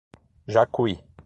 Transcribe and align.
Jacuí 0.47 0.97